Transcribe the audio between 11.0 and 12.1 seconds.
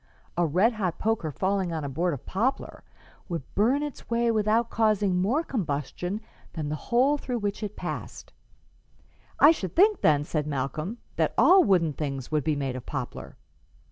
"that all wooden